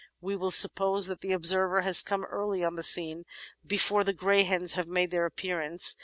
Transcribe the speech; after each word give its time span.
"We 0.19 0.35
will 0.35 0.49
suppose 0.49 1.05
that 1.05 1.21
the 1.21 1.31
observer 1.31 1.81
has 1.81 2.01
come 2.01 2.25
early 2.25 2.63
on 2.63 2.75
the 2.75 2.81
scene, 2.81 3.23
before 3.63 4.03
the 4.03 4.13
greyhens 4.15 4.73
have 4.73 4.89
made 4.89 5.11
their 5.11 5.27
appearance. 5.27 5.95